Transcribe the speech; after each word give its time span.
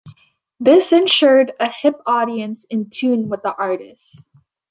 This 0.59 0.91
ensured 0.91 1.51
a 1.59 1.69
hip 1.69 2.01
audience 2.07 2.65
in 2.71 2.89
tune 2.89 3.29
with 3.29 3.43
the 3.43 3.53
artists. 3.53 4.31